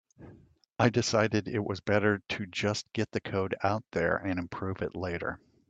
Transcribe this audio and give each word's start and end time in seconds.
I 0.79 0.89
decided 0.89 1.47
it 1.47 1.63
was 1.63 1.79
better 1.79 2.23
to 2.29 2.47
just 2.47 2.91
get 2.91 3.11
the 3.11 3.21
code 3.21 3.53
out 3.63 3.83
there 3.91 4.15
and 4.15 4.39
improve 4.39 4.81
it 4.81 4.95
later. 4.95 5.39